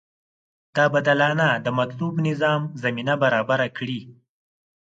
دا 0.75 0.85
بدلانه 0.93 1.47
د 1.65 1.67
مطلوب 1.79 2.13
نظام 2.29 2.61
زمینه 2.83 3.13
برابره 3.23 3.67
کړي. 3.77 3.99